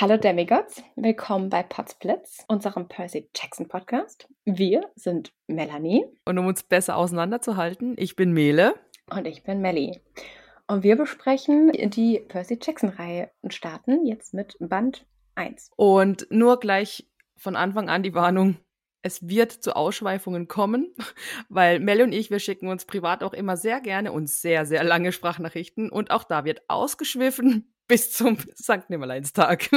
Hallo 0.00 0.16
Demigods, 0.16 0.80
willkommen 0.94 1.50
bei 1.50 1.64
Potsblitz, 1.64 2.44
unserem 2.46 2.86
Percy 2.86 3.28
Jackson 3.34 3.66
Podcast. 3.66 4.28
Wir 4.44 4.88
sind 4.94 5.32
Melanie. 5.48 6.04
Und 6.24 6.38
um 6.38 6.46
uns 6.46 6.62
besser 6.62 6.96
auseinanderzuhalten, 6.96 7.96
ich 7.98 8.14
bin 8.14 8.32
Mele. 8.32 8.76
Und 9.10 9.26
ich 9.26 9.42
bin 9.42 9.60
Melly. 9.60 10.00
Und 10.68 10.84
wir 10.84 10.94
besprechen 10.94 11.72
die 11.72 12.20
Percy 12.20 12.60
Jackson-Reihe 12.62 13.32
und 13.40 13.54
starten 13.54 14.06
jetzt 14.06 14.34
mit 14.34 14.56
Band 14.60 15.04
1. 15.34 15.72
Und 15.74 16.28
nur 16.30 16.60
gleich 16.60 17.10
von 17.36 17.56
Anfang 17.56 17.88
an 17.88 18.04
die 18.04 18.14
Warnung, 18.14 18.56
es 19.02 19.26
wird 19.26 19.50
zu 19.50 19.74
Ausschweifungen 19.74 20.46
kommen, 20.46 20.94
weil 21.48 21.80
Mel 21.80 22.02
und 22.02 22.12
ich, 22.12 22.30
wir 22.30 22.38
schicken 22.38 22.68
uns 22.68 22.84
privat 22.84 23.24
auch 23.24 23.32
immer 23.32 23.56
sehr 23.56 23.80
gerne 23.80 24.12
und 24.12 24.30
sehr, 24.30 24.64
sehr 24.64 24.84
lange 24.84 25.10
Sprachnachrichten. 25.10 25.90
Und 25.90 26.12
auch 26.12 26.22
da 26.22 26.44
wird 26.44 26.62
ausgeschwiffen 26.68 27.74
bis 27.88 28.12
zum 28.12 28.38
Sankt 28.54 28.90
Nimmerleinstag. 28.90 29.68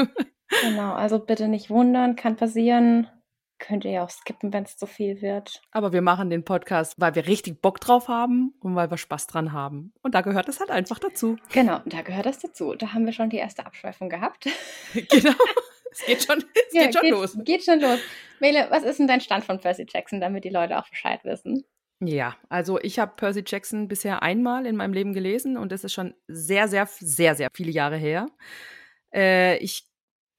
Genau, 0.62 0.94
also 0.94 1.18
bitte 1.18 1.48
nicht 1.48 1.70
wundern, 1.70 2.16
kann 2.16 2.36
passieren. 2.36 3.08
Könnt 3.58 3.86
ihr 3.86 3.92
ja 3.92 4.04
auch 4.04 4.10
skippen, 4.10 4.52
wenn 4.54 4.64
es 4.64 4.76
zu 4.76 4.88
viel 4.88 5.22
wird. 5.22 5.62
Aber 5.72 5.94
wir 5.94 6.02
machen 6.02 6.30
den 6.30 6.44
Podcast, 6.44 6.96
weil 6.98 7.14
wir 7.16 7.28
richtig 7.28 7.62
Bock 7.62 7.80
drauf 7.80 8.08
haben 8.08 8.56
und 8.60 8.76
weil 8.76 8.90
wir 8.90 8.98
Spaß 8.98 9.28
dran 9.28 9.54
haben. 9.54 9.94
Und 10.02 10.16
da 10.16 10.22
gehört 10.22 10.50
es 10.50 10.60
halt 10.60 10.72
einfach 10.72 10.98
dazu. 10.98 11.38
Genau, 11.54 11.80
da 11.86 12.02
gehört 12.02 12.26
das 12.26 12.40
dazu. 12.40 12.74
Da 12.74 12.94
haben 12.94 13.06
wir 13.06 13.14
schon 13.14 13.30
die 13.30 13.38
erste 13.38 13.66
Abschweifung 13.66 14.10
gehabt. 14.10 14.46
genau. 14.94 15.36
Es 15.92 16.06
geht 16.06 16.24
schon, 16.24 16.38
es 16.40 16.74
ja, 16.74 16.84
geht 16.84 16.94
schon 16.94 17.02
geht, 17.02 17.12
los. 17.12 17.38
Geht 17.44 17.64
schon 17.64 17.80
los. 17.82 18.00
Mele, 18.40 18.68
was 18.70 18.84
ist 18.84 19.00
denn 19.00 19.08
dein 19.08 19.22
Stand 19.22 19.46
von 19.46 19.60
Percy 19.60 19.86
Jackson, 19.88 20.20
damit 20.20 20.44
die 20.44 20.50
Leute 20.50 20.80
auch 20.80 20.90
Bescheid 20.90 21.24
wissen? 21.24 21.64
Ja, 22.04 22.36
also 22.50 22.80
ich 22.82 22.98
habe 22.98 23.14
Percy 23.16 23.44
Jackson 23.46 23.88
bisher 23.88 24.24
einmal 24.24 24.66
in 24.66 24.76
meinem 24.76 24.94
Leben 24.94 25.14
gelesen 25.14 25.56
und 25.56 25.72
das 25.72 25.84
ist 25.84 25.94
schon 25.94 26.16
sehr, 26.28 26.68
sehr, 26.68 26.88
sehr, 26.88 27.36
sehr 27.36 27.50
viele 27.54 27.72
Jahre 27.72 27.96
her. 27.96 28.28
Äh, 29.14 29.58
ich 29.58 29.88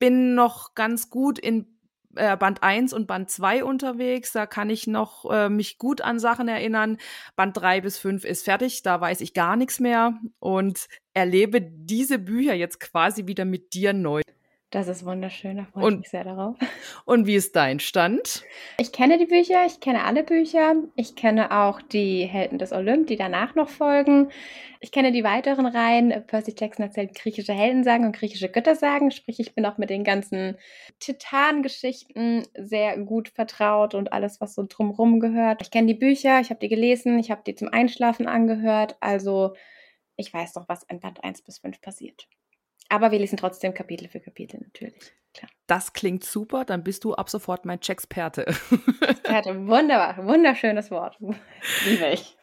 bin 0.00 0.34
noch 0.34 0.74
ganz 0.74 1.08
gut 1.08 1.38
in 1.38 1.78
äh, 2.16 2.36
Band 2.36 2.64
1 2.64 2.92
und 2.92 3.06
Band 3.06 3.30
2 3.30 3.62
unterwegs. 3.62 4.32
Da 4.32 4.46
kann 4.46 4.70
ich 4.70 4.88
noch 4.88 5.30
äh, 5.30 5.48
mich 5.48 5.78
gut 5.78 6.00
an 6.00 6.18
Sachen 6.18 6.48
erinnern. 6.48 6.98
Band 7.36 7.56
3 7.56 7.80
bis 7.80 7.96
5 7.96 8.24
ist 8.24 8.44
fertig, 8.44 8.82
da 8.82 9.00
weiß 9.00 9.20
ich 9.20 9.32
gar 9.32 9.54
nichts 9.54 9.78
mehr 9.78 10.18
und 10.40 10.88
erlebe 11.14 11.60
diese 11.62 12.18
Bücher 12.18 12.54
jetzt 12.54 12.80
quasi 12.80 13.28
wieder 13.28 13.44
mit 13.44 13.72
dir 13.74 13.92
neu. 13.92 14.22
Das 14.72 14.88
ist 14.88 15.04
wunderschön, 15.04 15.58
da 15.58 15.66
freue 15.66 15.92
ich 15.92 15.98
mich 15.98 16.08
sehr 16.08 16.24
darauf. 16.24 16.56
Und 17.04 17.26
wie 17.26 17.34
ist 17.34 17.54
dein 17.56 17.78
Stand? 17.78 18.42
Ich 18.78 18.90
kenne 18.90 19.18
die 19.18 19.26
Bücher, 19.26 19.66
ich 19.66 19.80
kenne 19.80 20.02
alle 20.02 20.24
Bücher. 20.24 20.76
Ich 20.96 21.14
kenne 21.14 21.50
auch 21.50 21.82
die 21.82 22.24
Helden 22.24 22.58
des 22.58 22.72
Olymp, 22.72 23.06
die 23.06 23.16
danach 23.16 23.54
noch 23.54 23.68
folgen. 23.68 24.30
Ich 24.80 24.90
kenne 24.90 25.12
die 25.12 25.24
weiteren 25.24 25.66
Reihen. 25.66 26.24
Percy 26.26 26.54
Jackson 26.58 26.86
erzählt 26.86 27.14
griechische 27.14 27.52
Heldensagen 27.52 28.06
und 28.06 28.16
griechische 28.16 28.48
Göttersagen. 28.48 29.10
Sprich, 29.10 29.40
ich 29.40 29.54
bin 29.54 29.66
auch 29.66 29.76
mit 29.76 29.90
den 29.90 30.04
ganzen 30.04 30.56
Titangeschichten 31.00 32.48
sehr 32.56 32.96
gut 32.96 33.28
vertraut 33.28 33.94
und 33.94 34.14
alles, 34.14 34.40
was 34.40 34.54
so 34.54 34.64
drumherum 34.66 35.20
gehört. 35.20 35.60
Ich 35.60 35.70
kenne 35.70 35.88
die 35.88 35.98
Bücher, 35.98 36.40
ich 36.40 36.48
habe 36.48 36.60
die 36.60 36.70
gelesen, 36.70 37.18
ich 37.18 37.30
habe 37.30 37.42
die 37.46 37.54
zum 37.54 37.68
Einschlafen 37.68 38.26
angehört. 38.26 38.96
Also 39.00 39.52
ich 40.16 40.32
weiß 40.32 40.54
doch, 40.54 40.66
was 40.66 40.82
in 40.84 40.98
Band 40.98 41.22
1 41.22 41.42
bis 41.42 41.58
5 41.58 41.82
passiert. 41.82 42.26
Aber 42.92 43.10
wir 43.10 43.18
lesen 43.18 43.38
trotzdem 43.38 43.72
Kapitel 43.72 44.06
für 44.06 44.20
Kapitel 44.20 44.60
natürlich. 44.60 45.14
Klar. 45.32 45.50
Das 45.66 45.94
klingt 45.94 46.24
super, 46.24 46.66
dann 46.66 46.84
bist 46.84 47.04
du 47.04 47.14
ab 47.14 47.30
sofort 47.30 47.64
mein 47.64 47.80
Checksperte. 47.80 48.44
Experte, 49.00 49.66
wunderbar, 49.66 50.26
wunderschönes 50.26 50.90
Wort. 50.90 51.16
Liebe 51.86 52.10
ich. 52.12 52.36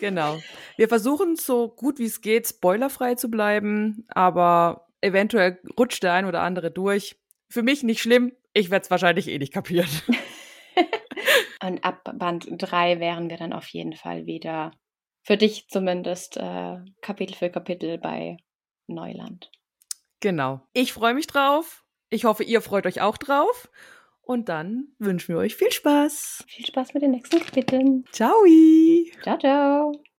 genau. 0.00 0.38
Wir 0.78 0.88
versuchen 0.88 1.36
so 1.36 1.68
gut 1.68 1.98
wie 1.98 2.06
es 2.06 2.22
geht, 2.22 2.48
spoilerfrei 2.48 3.16
zu 3.16 3.30
bleiben, 3.30 4.06
aber 4.08 4.88
eventuell 5.02 5.60
rutscht 5.78 6.02
der 6.04 6.14
ein 6.14 6.24
oder 6.24 6.40
andere 6.40 6.70
durch. 6.70 7.20
Für 7.50 7.62
mich 7.62 7.82
nicht 7.82 8.00
schlimm, 8.00 8.32
ich 8.54 8.70
werde 8.70 8.84
es 8.84 8.90
wahrscheinlich 8.90 9.28
eh 9.28 9.36
nicht 9.36 9.52
kapieren. 9.52 9.90
Und 11.62 11.84
ab 11.84 12.10
Band 12.14 12.48
3 12.50 12.98
wären 12.98 13.28
wir 13.28 13.36
dann 13.36 13.52
auf 13.52 13.68
jeden 13.68 13.92
Fall 13.92 14.24
wieder, 14.24 14.70
für 15.22 15.36
dich 15.36 15.68
zumindest, 15.68 16.38
äh, 16.38 16.78
Kapitel 17.02 17.34
für 17.34 17.50
Kapitel 17.50 17.98
bei 17.98 18.38
Neuland. 18.94 19.50
Genau. 20.20 20.60
Ich 20.72 20.92
freue 20.92 21.14
mich 21.14 21.26
drauf. 21.26 21.84
Ich 22.10 22.24
hoffe, 22.24 22.44
ihr 22.44 22.60
freut 22.60 22.86
euch 22.86 23.00
auch 23.00 23.16
drauf. 23.16 23.70
Und 24.22 24.48
dann 24.48 24.88
wünschen 24.98 25.34
wir 25.34 25.40
euch 25.40 25.56
viel 25.56 25.72
Spaß. 25.72 26.44
Viel 26.46 26.66
Spaß 26.66 26.94
mit 26.94 27.02
den 27.02 27.12
nächsten 27.12 27.40
Kapiteln. 27.40 28.04
Ciao. 28.12 28.44
Ciao, 29.22 29.38
ciao. 29.38 30.04